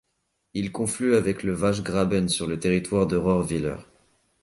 Il 0.55 0.71
conflue 0.71 1.13
avec 1.13 1.43
le 1.43 1.53
Waschgraben 1.55 2.27
sur 2.27 2.47
le 2.47 2.57
territoire 2.59 3.05
de 3.05 3.17
Rohrwiller. 3.17 3.75